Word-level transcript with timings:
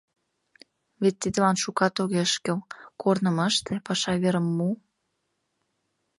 Вет 1.01 1.15
тидлан 1.21 1.55
шукат 1.63 1.95
огеш 2.03 2.31
кӱл: 2.43 2.59
корным 3.01 3.37
ыште, 3.49 3.73
паша 3.85 4.13
верым 4.23 4.47
му. 4.57 4.69